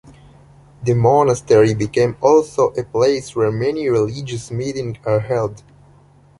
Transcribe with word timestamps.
The 0.81 0.95
monastery 0.95 1.75
became 1.75 2.17
also 2.21 2.69
a 2.71 2.83
place 2.83 3.35
where 3.35 3.51
many 3.51 3.87
religious 3.87 4.49
meeting 4.49 4.97
are 5.05 5.19
held. 5.19 5.61